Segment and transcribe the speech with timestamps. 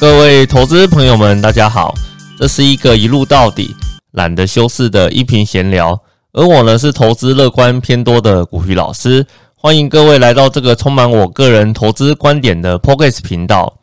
[0.00, 1.92] 各位投资朋友们，大家好，
[2.38, 3.74] 这是一个一路到底、
[4.12, 6.00] 懒得修饰的音频闲聊。
[6.32, 9.26] 而我呢，是投资乐观偏多的古鱼老师，
[9.56, 13.74] 欢迎各位来到这个充满我个人投资观点的 p o c k e t 频道。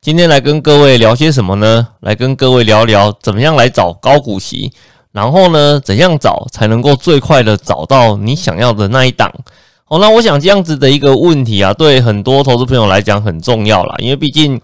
[0.00, 1.88] 今天来跟各位聊些什么呢？
[2.02, 4.70] 来跟各位聊聊怎么样来找高股息，
[5.10, 9.28] 然后呢，怎样找才能够最快的找到你想要的那一档。
[9.86, 14.60] 好，那我想这样子的一个问题啊，对很多投资朋友来讲很重要啦，因为毕竟。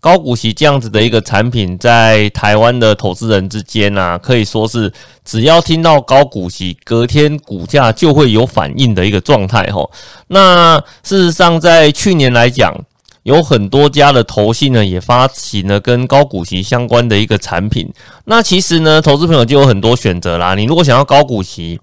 [0.00, 4.92] 高股息这样子的一个产品，在台湾的投资人之间啊，可以说是
[5.24, 9.90] 只要听到高股息，隔天股价就会有反应的一个状态吼。
[10.28, 12.72] 那事实上，在去年来讲，
[13.24, 17.92] 有很多家的投信呢，也发行了跟高股息相关的一个产品。
[18.24, 20.54] 那其实呢，投资朋友就有很多选择啦。
[20.54, 21.80] 你如果想要高股息，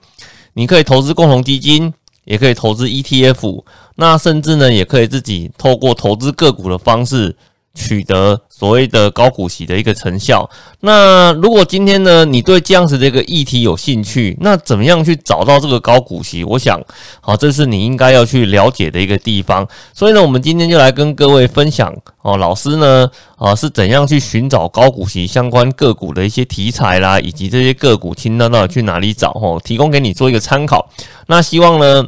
[0.53, 3.63] 你可以投资共同基金，也可以投资 ETF，
[3.95, 7.35] 那甚至呢，也可以自己透过投资个股的方式。
[7.75, 10.49] 取得所谓的高股息的一个成效。
[10.79, 16.43] 那如果今天呢，你对这样子的一个议题有兴趣，那怎么样去找到这个高股息？
[16.43, 16.81] 我想，
[17.21, 19.67] 好，这是你应该要去了解的一个地方。
[19.93, 29.31] 所以呢，我们今天就来跟各位分享哦，老师呢，啊，是怎样去寻找高股息相关个股的一些题材啦，以及这些个股清单到底去哪里找？
[29.31, 30.89] 哦，提供给你做一个参考。
[31.27, 32.05] 那希望呢，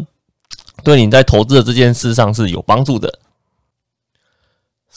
[0.84, 3.12] 对你在投资的这件事上是有帮助的。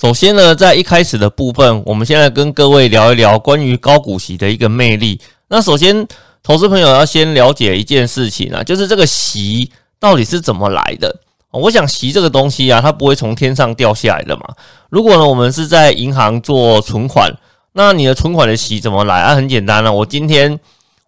[0.00, 5.20] 首先呢，在一开始的部分，我们现在跟各位聊一聊关于高股息的一个魅力。
[5.48, 6.08] 那首先，
[6.42, 11.14] 投资朋友要先了解一件事情啊，就是这个息到底是怎么来的。
[11.50, 14.42] 我想息这个东西啊，它不会从天上掉下来的嘛。
[14.88, 17.30] 如果呢，我们是在银行做存款，
[17.74, 19.34] 那你的存款的息怎么来啊？
[19.34, 20.58] 很简单了，我今天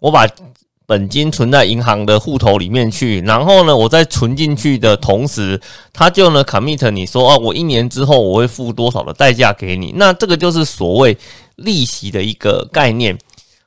[0.01, 0.29] 我把。
[0.93, 5.59] 本金存在银行的户头里面去，然后呢，我在存进去的同时，
[5.91, 11.17] 他就呢 commit 你说哦，我一年之后我会付多少的代价给你，那这个就是所谓
[11.57, 13.17] 利息的一个概念。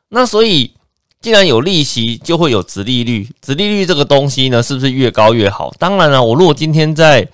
[0.09, 0.71] 那所以
[1.19, 5.73] 既然有利息，就会有值利率，值利率这个东西呢，是不是越高越好？
[5.79, 7.27] 当然了，我如果今天在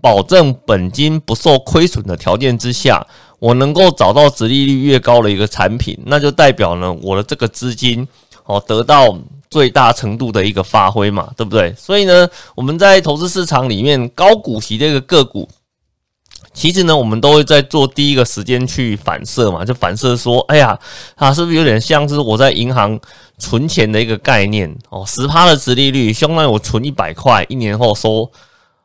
[0.00, 3.06] 保证本金不受亏损的条件之下，
[3.38, 8.04] 我能够找到值利率越高的一个产品，那就代表呢，我的这个资金。
[8.48, 9.16] 哦，得到
[9.50, 11.72] 最大程度的一个发挥嘛，对不对？
[11.76, 15.46] 所以呢，我们在投资市场里面高股息的一个个股，
[16.54, 20.78] 其实呢，我们都会在做第一个时间去反射嘛，就反射说，哎呀，
[21.14, 22.98] 它是不是有点像是我在银行
[23.38, 24.74] 存钱的一个概念？
[24.88, 28.30] 哦，十趴的值利率，相当于我存一百块，一年后收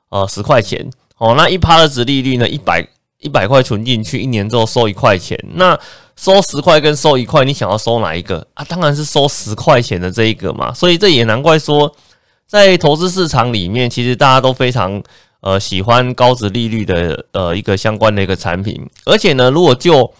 [0.09, 0.87] 呃十块钱。
[1.17, 2.85] 哦，那一趴的值利率呢，一百
[3.19, 5.39] 一百块存进去，一年之后收一块钱。
[5.53, 5.79] 那
[6.15, 8.63] 收十块跟收一块，你想要收哪一个啊？
[8.69, 10.73] 当然是收十块钱的这一个嘛。
[10.73, 11.93] 所以这也难怪说，
[12.47, 15.01] 在投资市场里面，其实大家都非常
[15.41, 18.87] 呃喜欢高值利率的呃一个相关的一个产品。
[19.05, 20.13] 而且呢，如果就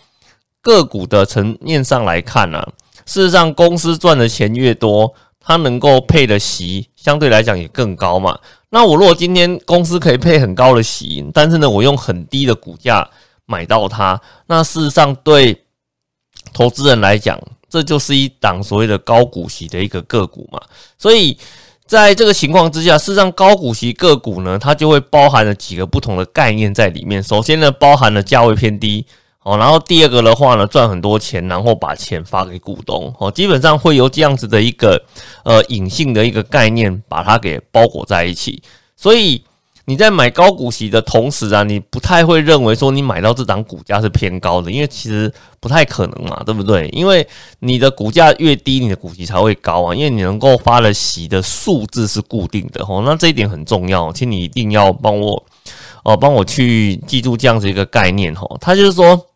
[0.62, 2.66] 个股的层面上来看呢，
[3.06, 8.40] 事实上公司赚的钱越多，它能够配的息相对来讲也更高嘛。
[8.70, 13.08] 那我如果今天公司可以配很高的息，但是呢，我用很低的股价
[13.46, 15.63] 买到它，那事实上对
[16.54, 20.62] 投资人来讲，这就是一档所谓的高股息的一个个股嘛。
[20.98, 21.38] 所以
[21.86, 27.22] 在这个情况之下，事实上高股息个股呢，它就会包含了几个不同的概念在里面。
[27.22, 29.06] 首先呢，包含了价位偏低
[29.42, 35.04] 哦，然后第二个的话呢，赚很多钱，然后把钱发给股东哦，基本上会由这样子的一个
[35.44, 38.62] 呃隐性的一个概念把它给包裹在一起，
[38.96, 39.44] 所以。
[39.86, 45.30] 你在买高股息的同时啊，你不太会认为说你买到这档股价是偏高的，因为其实
[45.60, 46.88] 不太可能嘛，对不对？
[46.94, 47.28] 因为
[47.60, 55.44] 你的股价越低，你的股息才会高啊，因为你能够发的息的数字是固定的哦，那这一点很重要，请你一定要帮我
[56.06, 58.58] 哦，帮我去记住这样子一个概念哦。
[58.62, 59.28] 它就是说，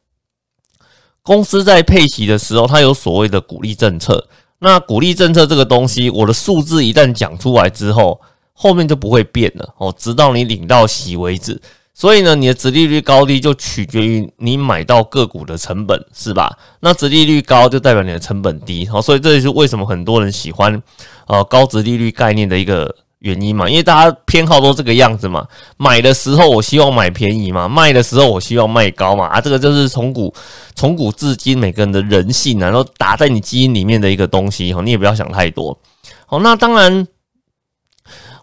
[1.23, 4.25] 公司在配息的时候，它有所谓的鼓励政策，
[4.59, 8.17] 那鼓励政策这个东西，我的数字一旦讲出来之后。
[8.59, 11.61] 后面就不会变了哦，直到你领到息为止。
[11.93, 16.55] 所以呢，你的殖利率高低就取决于你买到个股的成本，是吧？
[16.79, 20.79] 那殖利率高就代表你的成本低，好，所以这也是为什么很多人喜欢
[21.27, 25.47] 呃高殖利率概念的一个原因嘛，因为大家偏好都这个样子嘛。
[25.77, 30.31] 买的时候我希望买便宜嘛，卖的时候我希望卖高嘛，啊，这个就是从古
[30.75, 35.75] 从古至今每个人的人性，然后打在你基因里面的一个东西哈，你也不要想太多。
[36.27, 37.07] 好，那当然。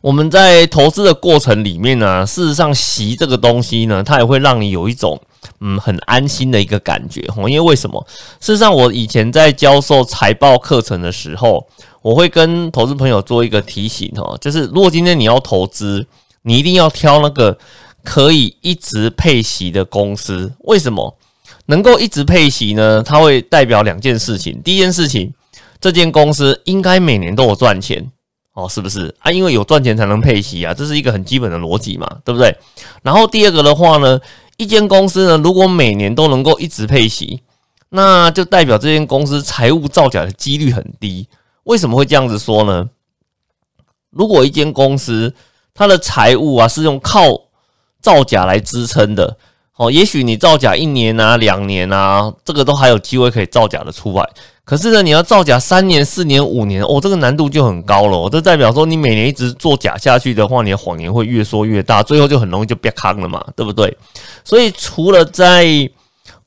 [0.05, 5.19] 我们在投资的过程里面呢，事实上，息这个东西呢，它也会让你有一种
[5.61, 7.49] 嗯很安心的一个感觉哦。
[7.49, 8.07] 因为为什么？
[8.39, 11.67] 事实上，我以前在教授财报课程的时候，
[12.03, 16.07] 我会跟投资朋友做一个提醒哦，就是如果今天你要投资，
[16.43, 17.57] 你一定要挑那个
[18.03, 20.53] 可以一直配息的公司。
[20.65, 21.17] 为什么？
[21.65, 24.61] 能够一直配息呢，它会代表两件事情。
[24.63, 25.33] 第一件事情，
[25.81, 28.07] 这间公司应该每年都有赚钱
[28.55, 29.31] 哦，是不是啊？
[29.31, 32.57] 因为有赚钱才能配息啊，这是一个很基本的逻辑嘛，对不对？
[33.03, 34.21] 然后第二个的话呢，
[34.57, 37.43] 一间公司呢，如果每年都能够一直配息，
[37.89, 41.29] 那就代表这间公司财务造假的几率很低。
[41.65, 42.89] 为什么会这样子说呢？
[44.11, 45.35] 如果一间公司
[45.75, 47.23] 它的财务啊是用靠
[48.01, 49.37] 造假来支撑的。
[49.77, 54.31] 哦，也许你造假一年啊、两年啊，这个都还有机会可以造假的出来。
[54.65, 58.31] 可是呢，你要造假三年、四年、五年，哦，这个难度就很高了。
[58.31, 63.95] 这代表说，你每年一直做假下去的话，你的谎言会越说越大，最后就很容易就变康了嘛，对不对？
[64.43, 65.67] 所以，除了在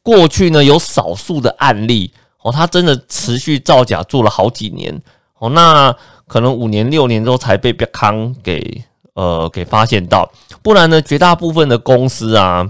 [0.02, 2.12] 过去呢，有少数的案例
[2.42, 5.00] 哦，他真的持续造假做了好几年
[5.38, 5.96] 哦，那
[6.28, 8.84] 可能五年、六年之后才被变康给
[9.14, 10.28] 呃给发现到，
[10.64, 12.68] 不然呢，绝大部分的公司啊。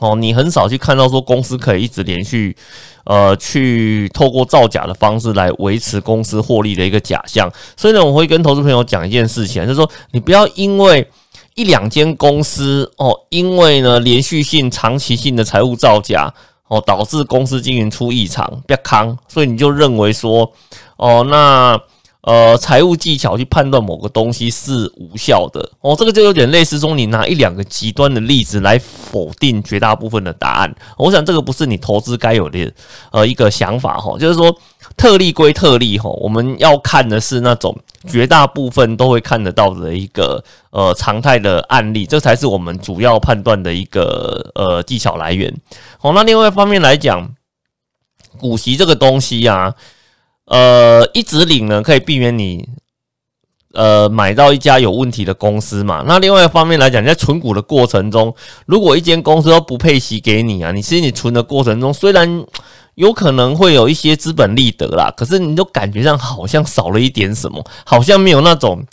[0.00, 2.56] 哦，你很少去看到说公司可以一直连续，
[3.04, 7.48] 呃，去透过造假的方式来维持公司获利的一个假象。
[7.76, 11.06] 所以呢，我会跟投资朋友讲一件事情，就是说你不要因为
[11.54, 16.32] 一两间公司哦，因为呢连续性、长期性的财务造假
[16.68, 20.50] 哦，导致公司经营出异常，不要扛，所以你就认为说
[20.96, 21.80] 哦，那。
[22.22, 30.74] 呃，财务技巧去判断某个东西是无效的哦，这个就有点类似说你拿一两个极端的例子来否定绝大部分的答案。
[30.98, 32.70] 我想这个不是你投资该有的
[33.10, 34.54] 呃一个想法哈，就是说
[34.98, 37.74] 特例归特例哈，我们要看的是那种
[38.06, 45.50] 绝大部分都会看得到的一个呃常态的案例，这才是我们主要判断的一个呃技巧来源。
[45.96, 47.34] 好，那另外一方面来讲，
[48.36, 49.74] 股息这个东西呀。
[50.50, 52.68] 呃，一直领呢，可以避免你
[53.72, 56.02] 呃买到一家有问题的公司嘛。
[56.04, 58.34] 那另外一方面来讲，在存股的过程中，
[58.66, 62.44] 如果一间公司都不配息给你啊，你其实你存的过程中，虽然
[62.96, 68.84] 有可能会有一些资本利得啦，可是你就感觉上好像少了一点什么，好像没有那种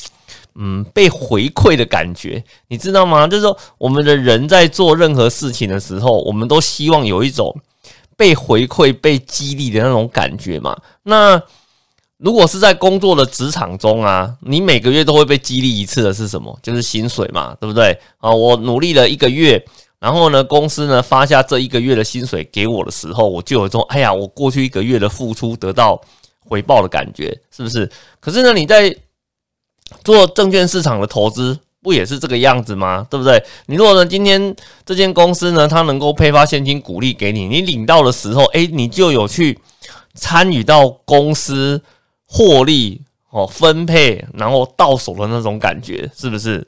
[0.53, 3.27] 嗯被回馈的感觉，你知道吗？
[3.27, 7.59] 就是说，我们的人在做任何事情的时候，我们都希望有一种。
[8.17, 10.75] 被回馈、被激励的那种感觉嘛？
[11.03, 11.41] 那
[12.17, 16.59] 如果是在工作的职场中啊，你每个月都会被激励一次的是什么？
[16.63, 17.97] 就是薪水嘛，对不对？
[18.17, 19.63] 啊，我努力了一个月，
[19.99, 26.01] 然后呢，公司呢发下这一个月的薪水给我的时候，我就有一种哎呀，我过去一个月的付出得到
[26.39, 27.87] 回报的感觉，是不是？
[28.19, 28.93] 可是呢，你在
[30.03, 31.57] 做证券市场的投资。
[31.81, 33.05] 不也是这个样子吗？
[33.09, 33.41] 对不对？
[33.67, 39.57] 你如果呢，今天这间公司呢，它能够配发现金鼓励给你，你领到的时候，诶，你就有去
[40.13, 41.81] 参与到公司
[42.27, 46.67] 获利哦分配，然后到手的那种感觉，是不是？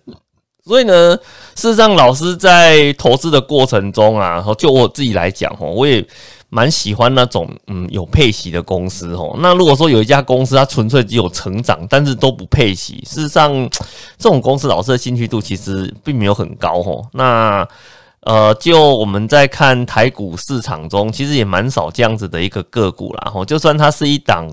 [0.65, 1.17] 所以呢，
[1.55, 6.05] 事实上，老师在投资的过程中啊，就我自己来讲哦，我也。
[6.49, 9.35] 蛮喜欢那种嗯有配息的公司哦。
[9.39, 13.51] 那如果说有一家公司它纯粹只有成长，但是都不配息，事实上
[14.17, 17.05] 这种公司老师的兴趣度其实并没有很高哦。
[17.13, 17.67] 那
[18.21, 23.31] 呃，就我们在看台股市场中，其实也蛮少这样子的一个个股啦。
[23.33, 24.45] 哦，就算它是一档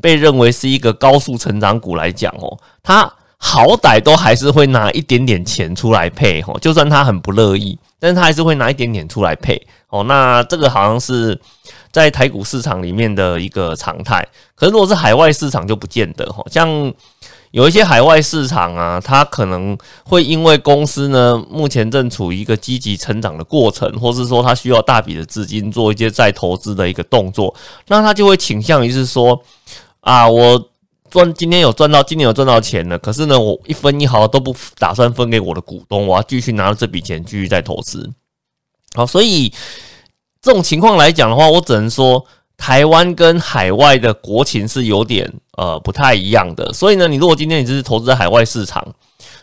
[0.00, 6.56] 被认为是一个高速成长股来讲哦，它好歹都还是会拿一点点钱出来配哦。
[6.60, 9.64] 就算它很不乐意，但是它还是会拿一点点出来配。
[9.90, 11.38] 哦，那这个好像是
[11.92, 16.42] 在台股市场里面的一个常态，可是如果是海外市场就不见得哈。
[16.50, 16.92] 像
[17.52, 27.54] 有一些海外市场啊，它可能会因为公司呢目前正处于一个积极成长的过程，或是说它需要大笔的资金做一些再投资的一个动作，
[27.86, 29.40] 那它就会倾向于是说
[30.00, 30.68] 啊，我
[31.12, 38.10] 赚今天有赚到，今年有赚到钱了，可是呢，我一分一毫都不打算分给我的股东，我要继续拿着这笔钱继续再投资。
[38.94, 39.52] 好，所以
[40.40, 42.24] 这种情况来讲的话，我只能说
[42.56, 46.72] 台湾跟海外的国情是有点呃不太一样的。
[46.72, 48.82] 所以呢，你如果今天你只是投资在海外市场，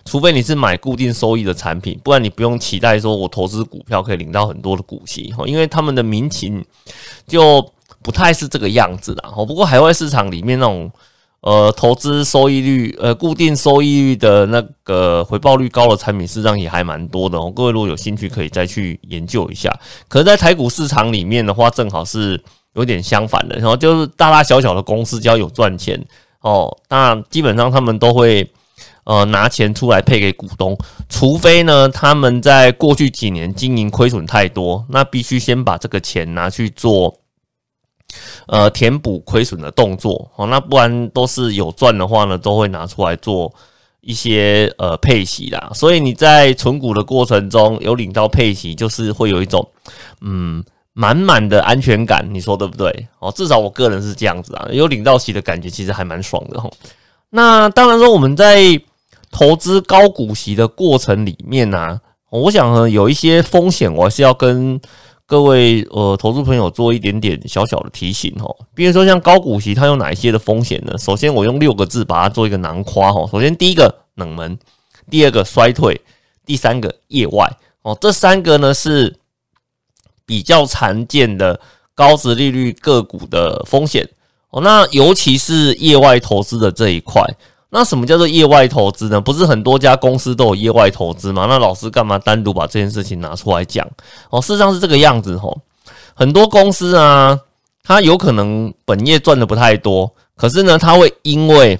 [0.06, 6.66] 除非你是买固定收益的产品，不然你不用期待说我投资股票可以领到很多的股息，因为他们的民情
[7.28, 7.64] 就
[8.02, 9.24] 不太是这个样子的。
[9.36, 10.92] 哦，不过海外市场里面那种。
[11.42, 17.50] 呃，投资收益率，呃，固定收益率的那个回报率高的产品，事实上也还蛮多的哦。
[17.56, 19.72] 各位如果有兴趣，可以再去研究一下。
[20.10, 22.42] 可是，在台股市场里面的话，正好是
[22.74, 25.98] 有点相反的，然后就是大大小小的公司只要有赚钱
[26.42, 28.46] 哦，那基本上他们都会
[29.06, 30.78] 呃拿钱出来配给股东，
[31.08, 37.16] 除非呢他们在过去几年经营亏损太多，那必须先把这个钱拿去做。
[38.48, 43.54] 呃，填补亏损的动作，哦，那不然都是有赚的话呢，都会拿出来做
[44.02, 45.72] 一些呃配息啦。
[45.74, 49.68] 所以你在存股的过程中有领到配息，就是会有一种
[50.22, 50.64] 嗯
[50.94, 53.08] 满满的安全感，你说对不对？
[53.20, 56.70] 哦，至少我个人是这样子啊，有领到息的感觉，其实还蛮爽的哈。
[57.30, 58.82] 那当然说我们在
[59.32, 62.02] 投资高股息的过程里面呢，
[62.32, 64.82] 我想呢有一些风险，我还是要跟
[65.30, 68.54] 各位呃投资朋友做一点点小小的提醒哈。
[68.74, 70.98] 比如说像高股息，它有哪一些的风险呢？
[70.98, 73.30] 首先，我用六个字把它做一个囊括哈。
[73.32, 74.58] 首先，第一个冷门，
[75.10, 76.02] 第二个衰退，
[76.46, 77.48] 第三个业外
[77.84, 79.16] 哦，这三个呢是。
[80.26, 81.60] 比较常见的
[81.96, 84.08] 高值利率个股的风险
[84.52, 87.24] 哦，那尤其是业外投资的这一块。
[87.72, 89.22] 那什么叫做业外投资呢？
[89.22, 91.46] 不是很多家公司都有业外投资吗？
[91.48, 93.88] 那老师干嘛单独把这件事情拿出来讲？
[94.30, 95.56] 哦，事实上是这个样子吼。
[96.16, 97.40] 很多公司啊，
[97.84, 101.80] 它有可能本业赚的不太多，可是呢，它会因为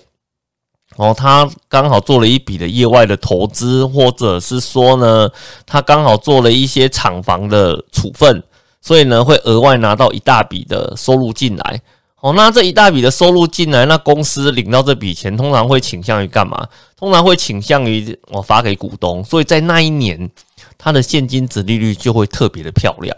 [0.98, 5.30] 哦，他刚好做了一笔的业外的投资，或者是说呢，
[5.66, 8.44] 他刚好做了一些厂房的处分，
[8.82, 11.82] 所以呢，会额外拿到一大笔的收入进来。
[12.22, 16.68] 哦，那这一大笔的收入进来，那公司领到这笔钱，通常会倾向于干嘛？
[16.98, 20.30] 通常会倾向于我发给股东，所以在那一年，
[20.78, 23.16] 它的现金值利率就会特别的漂亮，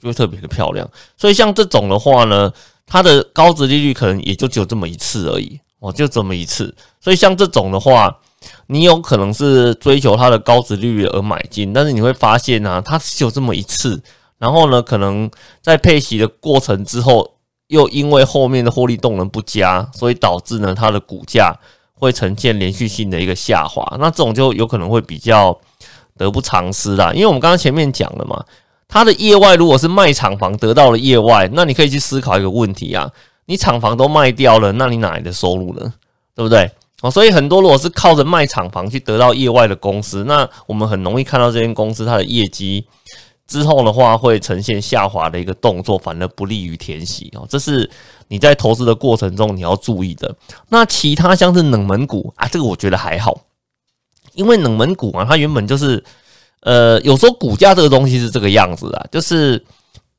[0.00, 0.88] 就会特别的漂亮。
[1.16, 2.52] 所以像这种的话呢，
[2.86, 5.60] 它的高值利率可能也就只有这么一次而已。
[5.80, 8.16] 哦，就这么一次，所以像这种的话，
[8.68, 14.02] 你有可能是追求它的高值利率而买进，但是你会发现呢，它只有这么一次，
[14.38, 15.30] 然后呢，可能
[15.60, 17.33] 在配息的过程之后，
[17.74, 21.52] 又因为后面的获利动能不佳，所以导致呢它的股价
[21.94, 25.58] 会呈现连续性的一个下滑，那这种就有可能会比较
[26.16, 27.12] 得不偿失啦。
[27.12, 28.44] 因为我们刚刚前面讲了嘛，
[28.86, 33.10] 它的业外如果是卖厂房得到了业外，那你可以去思考一个问题啊。
[33.46, 35.92] 你厂房都卖掉了，那你哪来的收入呢？
[36.34, 36.70] 对不对？
[37.02, 42.86] 哦，所以很多如果是靠着卖厂房去得到业外的公司，那我们很容易看到这间公司它的业绩
[43.46, 47.46] 之后的话，会呈现下滑的一个动作，反而不利于填息哦。
[47.48, 47.88] 这是
[48.28, 50.34] 你在投资的过程中你要注意的。
[50.68, 53.38] 那其他像是冷门股啊，这个我觉得还好，
[54.32, 56.02] 因为冷门股啊，它原本就是
[56.60, 59.62] 呃，有时候股价这个东西是这个样子啊，就是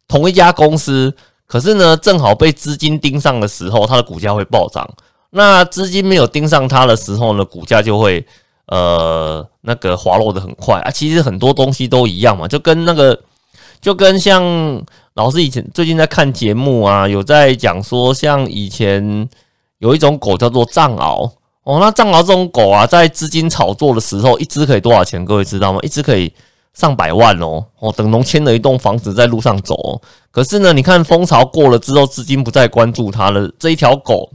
[0.08, 1.14] 同一家公司。
[1.48, 4.90] 可是呢，正好被资金盯上的时候，它的股价会暴涨。
[5.30, 8.26] 那资金没有盯上它的时候呢，股价就会
[8.68, 10.92] 呃那个滑落的很快啊。
[10.92, 13.20] 其实很多东西都一样嘛，就跟那个
[13.82, 14.44] 就跟像
[15.14, 19.30] 老师以前最近在看节目啊，有在讲说，像以前
[19.80, 21.30] 有一种狗叫做藏獒
[21.64, 25.24] 哦，那藏獒这种狗啊，在资金炒作的时候，一只可以多少钱？
[25.26, 25.80] 各位知道吗？
[25.84, 26.32] 一只可以。
[26.76, 30.02] 上百万哦哦，等同签了一栋房子在路上走。
[30.30, 33.50] 可是呢，你看风潮过了之后，资金不再关注它了。
[33.58, 34.30] 这一条狗，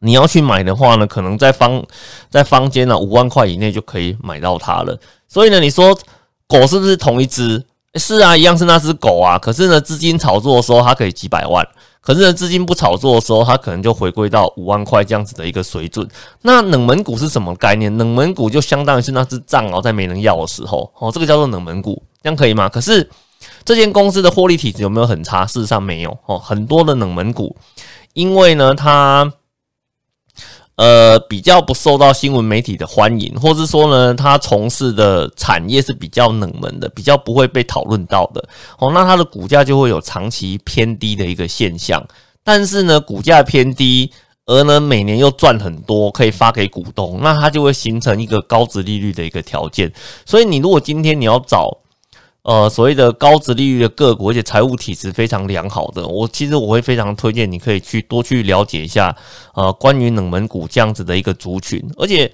[0.00, 1.82] 你要去买的话呢，可能在方
[2.28, 4.98] 在坊间呢五万块以内就可以买到它了。
[5.28, 5.96] 所以呢，你说
[6.48, 7.64] 狗是不是同一只？
[7.94, 9.36] 是啊，一样是那只狗啊。
[9.36, 11.66] 可是呢，资金炒作的时候，它可以几百万。
[12.00, 16.08] 可是呢，资金不炒作的时候，它可能就回归到五万块这样子的一个水准。
[16.42, 17.94] 那冷门股是什么概念？
[17.98, 22.68] 冷门股就相当于是那只藏獒在没人要的时候，哦，这个叫做冷门股，这样可以吗？
[22.68, 23.10] 可是
[23.64, 25.44] 这间公司的获利体质有没有很差？
[25.44, 27.56] 事实上没有哦，很多的冷门股，
[28.14, 29.32] 因为呢，它。
[30.80, 38.42] 呃，比较不受到新闻媒体的欢迎，或是说呢，他从事的产业是比较冷门的，比较不会被讨论到的
[38.78, 42.02] 哦，那它的股价就会有长期偏低的一个现象。
[42.42, 44.10] 但是呢，股价偏低，
[44.46, 49.92] 而呢每年又赚很多，可以发给股东，那它就会形成一个高值利率的一个条件。
[50.24, 51.76] 所以，你如果今天你要找。
[52.42, 59.14] 呃，所谓的高值利率的个股，而且财务体质非常良好的，我其实我会非常推荐你可以去多去了解一下，
[59.54, 61.86] 呃，关于冷门股这样子的一个族群。
[61.98, 62.32] 而且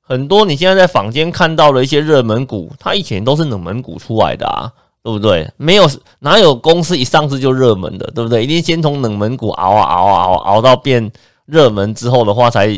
[0.00, 4.72] 很多你现在在坊间看到的一些热门股，它以前都是冷门股出来的啊，
[5.04, 5.48] 对不对？
[5.56, 8.42] 没有哪有公司一上市就热门的，对不对？
[8.42, 11.12] 一定先从冷门股熬啊熬啊熬，熬到变
[11.46, 12.76] 热门之后的话，才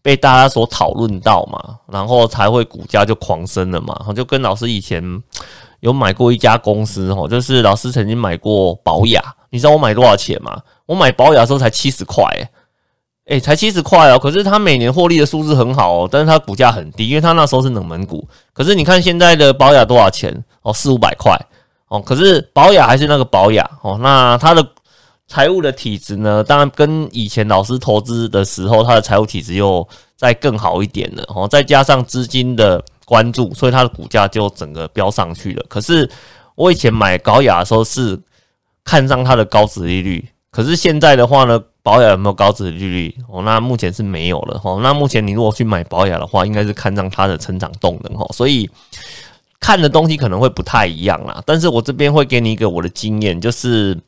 [0.00, 3.94] 被大家所讨论到嘛，然后才会股价就狂升了嘛。
[4.16, 5.22] 就跟老师以前。
[5.80, 10.60] 有买过一家公司哦，就是老师曾经买过保雅，你知道我买多少钱吗？
[10.86, 12.24] 我买保雅的时候才七十块，
[13.26, 14.18] 诶，才七十块哦。
[14.18, 18.26] 可是它每年获利的数字很好哦，但是它股价很低，因为它那时候是冷门股。
[18.52, 20.72] 可是你看现在的保雅多少钱哦？
[20.72, 21.38] 四五百块
[21.88, 22.00] 哦。
[22.00, 24.66] 可是保雅还是那个保雅哦，那它的
[25.28, 26.42] 财务的体质呢？
[26.42, 31.46] 当然跟以前老师投资的时候，它的财务体质又再更好一点了哦。
[31.46, 32.82] 再加上资金的。
[33.08, 35.64] 关注，所以它的股价就整个飙上去了。
[35.66, 36.08] 可是
[36.54, 38.20] 我以前买高雅的时候是
[38.84, 43.16] 看上它的高值利率，可是现在的话呢，保雅有没有高值利率？
[43.28, 44.60] 哦，那目前是没有了。
[44.62, 48.20] 哦，那目前你如果去买保雅的话，应该是看上它的成长动能。
[48.20, 48.68] 哦，所以。
[49.60, 51.42] 看的东西可能会不太一样啦。
[51.44, 53.98] 但是我这边会给你一个我的经验，就是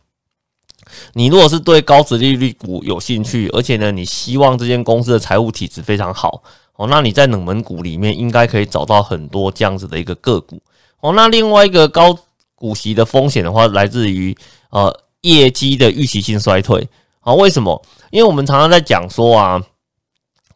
[1.15, 6.41] 你如果是对高值利率股有兴趣，而且呢，你希望这间公司的财务体质非常好
[6.81, 10.59] 哦，那你在冷门股里面应该可以找到很多这样子的一个个股
[11.01, 11.13] 哦。
[11.13, 12.19] 那另外一个高
[12.55, 14.35] 股息的风险的话，来自于
[14.71, 16.89] 呃业绩的预期性衰退
[17.21, 17.35] 啊？
[17.35, 17.83] 为什么？
[18.11, 19.63] 因为我们常常在讲说啊，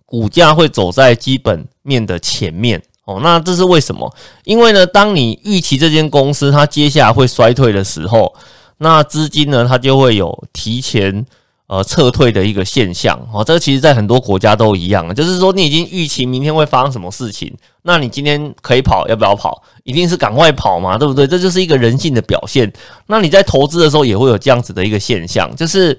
[0.06, 3.20] 股价会走在基本面的前面哦。
[3.22, 4.10] 那这是为什么？
[4.44, 8.34] 因为呢，当你预期这间公司它接下来会衰退的时候，
[8.78, 11.26] 那资金呢它就会有提前。
[11.66, 17.52] 呃，撤退的一个现象哦，这个其实在很多国家都一样，就是说你已经预期明天会发生什么事情，
[17.82, 19.62] 那你今天可以跑，要不要跑？
[19.82, 21.26] 一定是赶快跑嘛，对不对？
[21.26, 22.72] 这就是一个人性的表现。
[23.06, 25.98] 那你在投资的时候也会有这样子的一个现象，就是。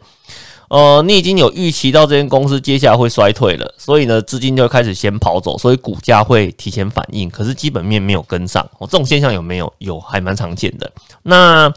[0.67, 7.29] 呃，你已经有预期到这间公司接下来会衰退了，所以呢，资金就开始先跑走，所以股价会提前反应。
[7.29, 9.71] 可是基本面没有跟上，哦，这种现象有没有？
[9.77, 10.91] 有，还蛮常见的。
[11.23, 11.71] 那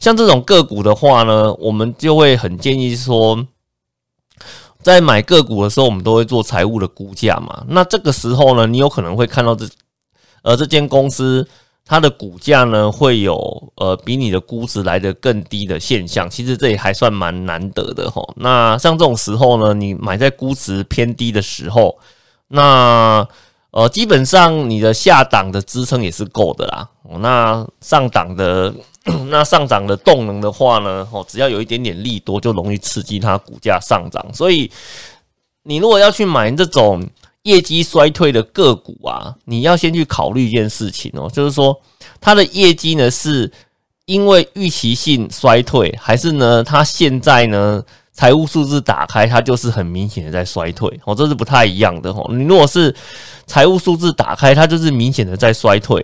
[0.00, 3.46] 像这种个股的话呢，我们就会很建议说，
[4.82, 7.64] 在买个股的时候，我们都会做财务的估价嘛。
[7.68, 9.68] 那这个时候呢，你有可能会看到这，
[10.42, 11.46] 呃，这间公司。
[11.84, 13.36] 它的股价呢，会有
[13.74, 18.22] 呃比你的估值来的更低的现象，其实这也还算蛮难得的哈。
[18.36, 21.98] 那像这种时候呢，你买在估值偏低的时候，
[22.48, 23.26] 那
[23.72, 26.88] 呃基本上你的下档的支撑也是够的啦。
[27.18, 28.72] 那上档的
[29.28, 34.24] 那上涨的动能的话呢，哦只要有一点点利多，就容易刺激它股价上涨。
[34.32, 34.70] 所以
[35.64, 37.06] 你如果要去买这种。
[37.44, 41.76] 业绩衰退的个股啊，你要先去考虑一件事情哦，就是说
[42.20, 43.50] 它的业绩呢，是
[44.04, 47.82] 因为预期性衰退，还是呢，它现在呢
[48.12, 52.24] 财务数字打开，它就是很明显的在衰退哦，这是不太一样的哦。
[52.30, 52.94] 你如果是
[53.44, 56.00] 财务数字打开，它就是明显的在衰退，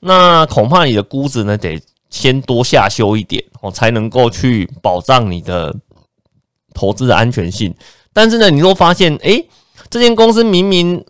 [0.00, 5.72] 那恐怕你的估值呢得先多下修一点哦，才能够去保障你的
[6.74, 7.72] 投资的安全性。
[8.12, 9.46] 但是呢，你若发现诶。
[9.90, 11.04] 这间公司明明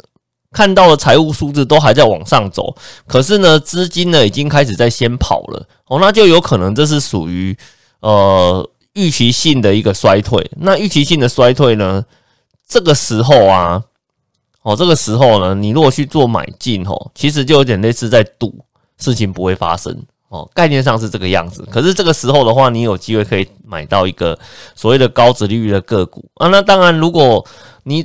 [0.52, 2.74] 看到了财务数字都还在往上走，
[3.06, 7.56] 可是呢，资金呢已经开始在先跑了哦，那就有可能这是属于
[8.00, 10.50] 呃预期性的一个衰退。
[10.56, 12.04] 那预期性的衰退呢，
[12.66, 13.80] 这个时候啊，
[14.62, 18.52] 哦，这个时候呢，你如果去做买进哦，其实就有点类似在赌
[18.98, 19.96] 事情不会发生
[20.30, 21.64] 哦，概念上是这个样子。
[21.70, 24.36] 可是这个时候的话，你有机会可以买到一个
[24.74, 26.48] 所谓的高值利率的个股啊。
[26.48, 27.46] 那当然，如果
[27.84, 28.04] 你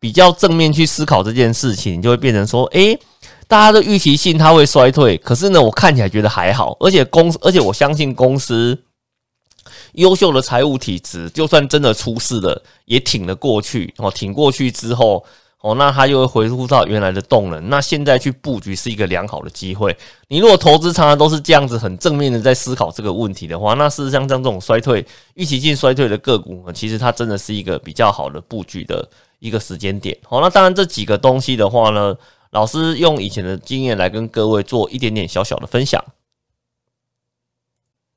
[0.00, 2.98] 比较正面去思考这件事情，就会变成说：诶，
[3.46, 8.78] 大家的预期性它会衰退，可是呢，我看起来觉得还好，而且公，而且我相信公司
[9.94, 14.10] 优秀的财务体质，就算真的出事了，也挺得过去哦。
[14.10, 15.24] 挺过去之后，
[15.60, 17.68] 哦，那它就会恢复到原来的动能。
[17.68, 19.96] 那现在去布局是一个良好的机会。
[20.28, 29.08] 你如果投资常常都是这样子很正面的在思考这个问题的话，那事实上像这种衰退、预期性衰退的个股呢，其实它真的是一个比较好的布局的。
[29.38, 32.16] 一个时间点，好，那当然这几个东西的话呢，
[32.50, 36.04] 老师用以前的经验来跟各位做一点点小小的分享。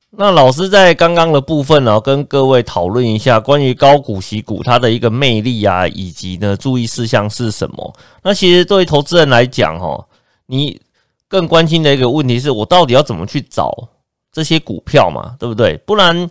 [0.10, 7.94] 那老师在刚刚的部分呢，跟各位讨论一下关于高股息股它的一个魅力啊，以及呢注意事项是什么。
[8.24, 10.04] 那其实对于投资人来讲，哈，
[10.48, 10.82] 你
[11.28, 13.90] 更关心的一个问题是我到底要怎么去找
[14.32, 15.78] 这些股票嘛，对不对？
[15.86, 16.30] 不然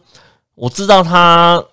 [0.56, 1.64] 我知道它。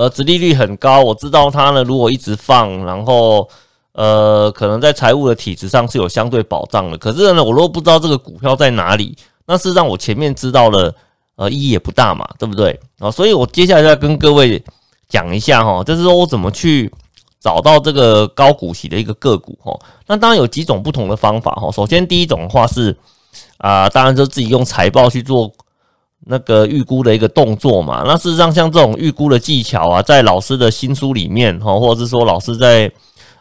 [0.00, 1.84] 呃，殖利率很高，我知道它呢。
[1.84, 3.46] 如果一直放，然后
[3.92, 6.96] 呃，可能在财务的体制上是有相对保障的。
[6.96, 10.94] 可是呢，我如果不知道这个股票在哪里，那是让我前面知道了，
[11.36, 12.80] 呃，意义也不大嘛，对不对？
[12.98, 14.64] 啊，所以我接下来要跟各位
[15.06, 16.90] 讲一下哈，就是说我怎么去
[17.38, 19.78] 找到这个高股息的一个个股哈。
[20.06, 21.70] 那当然有几种不同的方法哈。
[21.70, 22.96] 首先第一种的话是
[23.58, 25.52] 啊，当然就自己用财报去做。
[26.26, 32.92] 那个预估的一个动作嘛，那事实上像这种预估的技巧啊，在老师的新书里面哈，或者是说老师在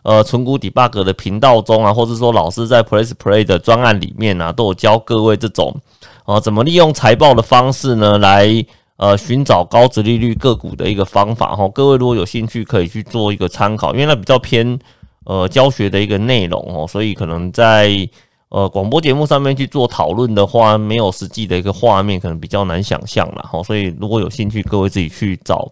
[0.04, 5.76] 呃存股 debug 的频道中啊，或者说老师在 Place Play 的专案里面啊，都有教各位这种
[6.24, 8.48] 啊怎么利用财报的方式呢，来
[8.96, 11.68] 呃寻找高值利率个股的一个方法哈。
[11.70, 14.80] 各位如果有兴趣，可以去做一个参考，因为那比较偏
[15.26, 18.10] 呃教学的一个内容哦，所以可能在。
[18.50, 23.62] 呃，广播节目上面去做讨论的话，没有实际的一个画面，可能比较难想象了哈。
[23.62, 25.72] 所以如果有兴趣，各位自己去找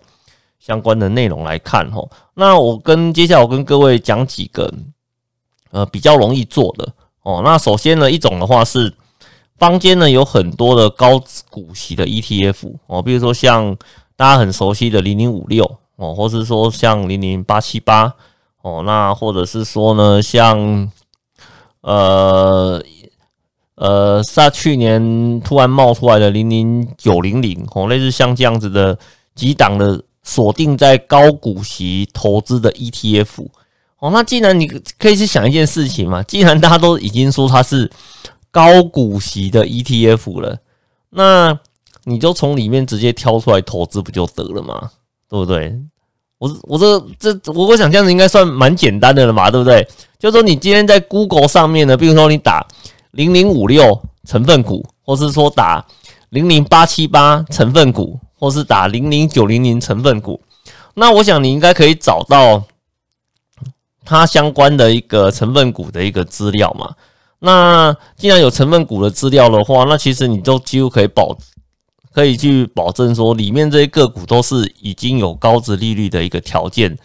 [0.60, 2.08] 相关的内容来看哈。
[2.36, 4.72] 那我跟接下来我跟各位讲几个
[5.72, 6.88] 呃比较容易做的
[7.24, 7.42] 哦。
[7.44, 8.94] 那首先呢，一种的话是
[9.58, 13.76] 坊间呢有很多的高股息的 ETF 哦，比如说像
[14.16, 18.14] 大家很熟悉的零零五六哦，或是说像零零八七八
[18.62, 20.92] 哦，那或者是说呢像。
[21.82, 22.82] 呃
[23.76, 28.98] 呃，在去年突然冒出来的零零九零零哦，类似像这样子的
[29.36, 33.48] 几档的锁定在高股息投资的 ETF
[34.00, 37.90] 哦，那既然你可以去想一件事情嘛，既然大家都已经说它是
[38.50, 40.58] 高股息的 ETF 了，
[41.12, 41.58] 那
[42.06, 44.90] 你就从里面直接挑出来投资不就得了吗？
[45.30, 45.80] 对不对？
[46.40, 49.88] 我我这这我我想这样子应该算蛮简单的了嘛，对不对？
[50.20, 52.66] 就说你今天在 Google 上面呢，比如说你打。
[53.12, 55.84] 零零五六成分股，或是说打
[56.30, 60.40] 零零八七八成分股，或是打零零九零零成分股，
[60.94, 62.64] 那我想你应该可以找到
[64.06, 66.94] 它相关的一个成分股的一个资料嘛。
[67.40, 71.36] 那既然有成分股的资料的话，那其实你都几乎可以保，
[72.14, 76.96] 可以去保证说里面这些个股都是已经有高值利率的一个条件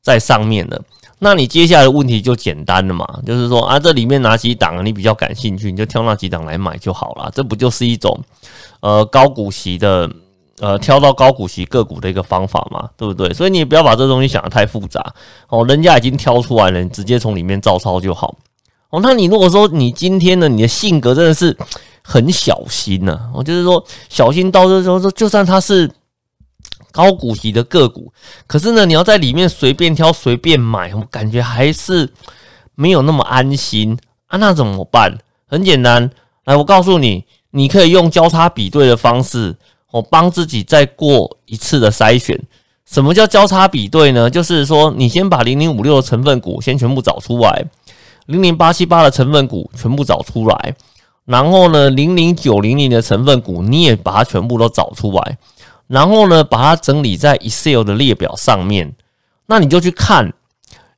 [0.00, 0.82] 在上面的。
[1.24, 7.30] 那你接下来的问题就简单了嘛，就是说啊，这里面哪几档你比较感兴趣，你就挑那几档来买就好了。
[7.32, 8.18] 这不就是一种
[8.80, 10.10] 呃高股息的
[10.58, 13.32] 呃挑到高股息个股的一个方法嘛，对不对？
[13.32, 15.14] 所以你不要把这东西想的太复杂
[15.48, 18.34] 哦，人家已经挑出来了，你直接从里面照抄就好
[18.90, 18.98] 哦。
[19.00, 21.56] 那你如果说你今天呢，你的性格真的是
[22.02, 25.88] 很小心呢，我就是说小心到这时候说，就算他是。
[26.92, 28.12] 高股息的个股，
[28.46, 32.12] 可是呢，你要在里面随便挑、随便买，我感觉还是
[32.74, 34.36] 没有那么安心啊。
[34.36, 35.18] 那怎么办？
[35.46, 36.10] 很简单，
[36.44, 39.56] 来，我告诉你，你可以用交叉比对的方式，
[39.90, 42.38] 我帮自己再过一次的筛选。
[42.84, 44.28] 什么叫交叉比对呢？
[44.28, 47.64] 就是说，你先把零零五六的成分股先全部找出来，
[48.26, 50.74] 零零八七八的成分股全部找出来，
[51.24, 55.38] 然后呢，零零九零零的成分股你也把它全部都找出来。
[55.92, 58.90] 然后呢，把它整理在 Excel 的列表上面，
[59.44, 60.32] 那你就去看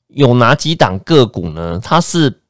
[0.06, 1.80] 有哪几档个股呢？
[1.82, 2.40] 它是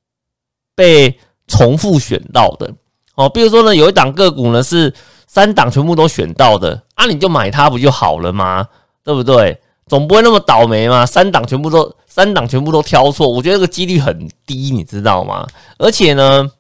[0.74, 2.70] 被重复选到的
[3.14, 3.30] 哦。
[3.30, 4.92] 比如说呢，有一档个股呢是
[5.26, 8.68] 三档全部都选到的，啊，你就买它不就好了吗？
[9.02, 9.58] 对不对？
[9.86, 15.46] 总不会那么倒霉嘛，三档全部都三档全部都挑错，我觉得这个几率很低，你知道吗？
[15.78, 16.50] 而且呢。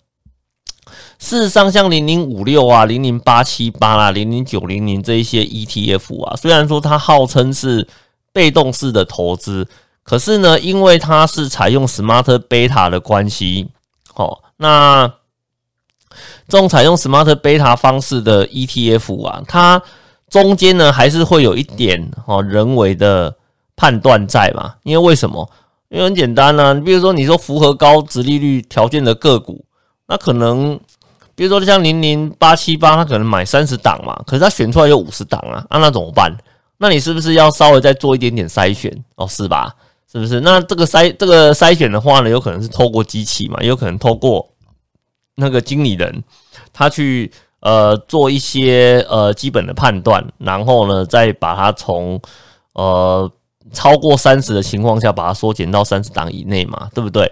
[1.18, 7.86] 事实上，像零零五六啊、零零八七八啦、零零九零零这一些 ETF 啊，虽然说它号称是
[8.32, 9.66] 被动式的投资，
[10.02, 13.68] 可是呢，因为它是采用 Smart Beta 的关系，
[14.16, 15.10] 哦，那
[16.48, 19.80] 这种采用 Smart Beta 方式的 ETF 啊，它
[20.28, 23.34] 中间呢还是会有一点哦人为的
[23.76, 24.74] 判断在嘛？
[24.82, 25.48] 因为为什么？
[25.88, 29.64] 因为很简单呢，你比如说你说符合高值利率条件的个股，
[30.08, 30.78] 那可能。
[31.36, 36.32] 比如说像零零八七八，他可能买三十档嘛，可是他选出来有五十档啊，那那怎么办？
[36.78, 39.26] 那你是不是要稍微再做一点点筛选哦？
[39.26, 39.74] 是吧？
[40.10, 40.40] 是不是？
[40.40, 44.48] 那这个筛这个筛选的话呢，有可能是透过机器嘛，也有可能透过
[45.34, 46.22] 那个经理人
[46.72, 52.20] 他去呃做一些呃基本的判断，然后呢再把它从
[52.74, 53.28] 呃
[53.72, 57.24] 超过三十的情况下把它缩减到三十档以内嘛，对不对？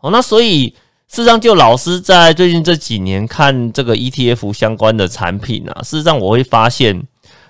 [0.00, 0.74] 哦，那所以。
[1.10, 7.02] 事实上，就老师在最近这几年看这个 ETF 相关的产品啊，事实上我会发现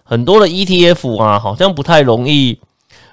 [0.03, 2.59] 很多的 ETF 啊，好像不太容易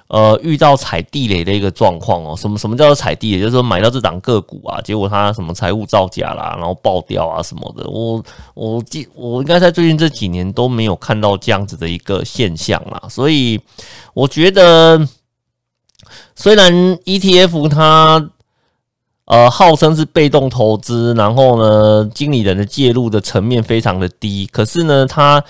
[0.06, 2.34] 呃遇到踩地雷的一个状况哦。
[2.34, 3.40] 什么什么叫做踩地雷？
[3.40, 7.86] 就是说买到这档个股啊，结果它什么财务造假啦，然后爆掉啊什么的。
[7.90, 13.02] 我我记我应该在最近这几年都没有看到这样子的一个现象啦。
[13.10, 13.60] 所以
[14.14, 14.98] 我觉得，
[16.34, 16.72] 虽然
[17.04, 18.30] ETF 它
[19.28, 24.48] 呃，号称是被动投资，然后呢，经理人的介入的层面非常的低。
[24.50, 25.44] 可是呢，他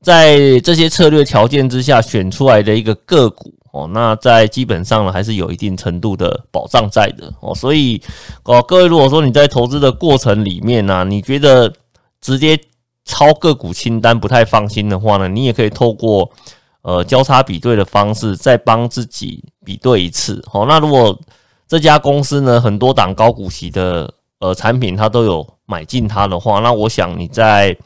[0.00, 7.54] 在这些策略条件之下选出来的一个个股哦，那在基本上呢，还是有一定程度的保障在的哦。
[7.54, 8.00] 所以
[8.44, 11.70] 哦，各位如果说你在投资的过程里面呢，你觉得
[12.22, 12.58] 直接
[13.04, 16.30] 抄个股清单不太放心的话呢，你也可以透过
[16.80, 20.42] 呃交叉比对的方式再帮自己比对一次。
[20.50, 21.20] 好，那如果
[21.70, 27.76] 这家公司呢，很多档高股息的呃产品，它都有买进它的话，那我想你在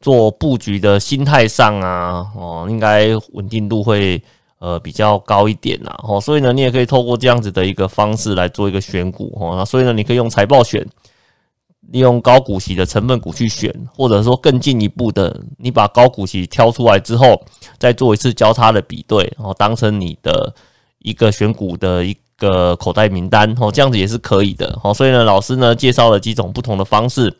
[0.00, 4.18] 做布局的心态上啊，哦，应该稳定度会
[4.60, 10.82] 呃比较高一点呐，哦，所以呢，你也可以透过这样子的一个方式来做一个选股，哦，那所以呢，你可以用财报选，
[11.90, 17.38] 利用高股息的成分股去选，或者说更进一步的，你把高股息挑出来之后，
[17.78, 20.54] 再做一次交叉的比对，然后当成你的
[21.00, 22.16] 一个选股的一。
[22.38, 24.94] 个口袋名单哦，这样子也是可以的哦。
[24.94, 27.30] 所以呢，老师呢介绍了几种不同的方式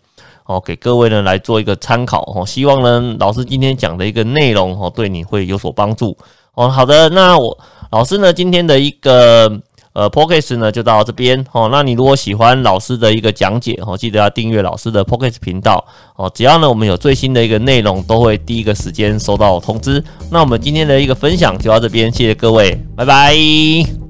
[0.44, 2.44] 哦，给各位呢来做一个参考哦。
[2.44, 6.16] 希望呢，老师今天讲的一个内容哦，对你会有所帮助
[6.54, 6.68] 哦。
[6.68, 7.56] 好的，那我
[7.90, 9.60] 老师呢今天的一个
[9.92, 11.68] 呃 p o c k e t 呢就到这边哦。
[11.70, 15.84] 那你如果喜欢老师的一个讲解哦，记得要订阅老师的 p o c k e t 频道
[16.16, 16.30] 哦。
[16.34, 20.02] 只要呢我们有最新的一个内容，都会第一个时间收到通知。
[20.30, 24.07] 那我们今天的一个分享就到这边，谢谢各位，拜拜。